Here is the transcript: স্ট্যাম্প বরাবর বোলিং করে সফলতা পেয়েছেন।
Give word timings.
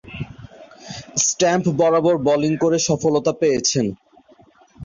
স্ট্যাম্প 1.25 1.65
বরাবর 1.79 2.15
বোলিং 2.25 2.53
করে 2.63 2.77
সফলতা 2.87 3.31
পেয়েছেন। 3.41 3.85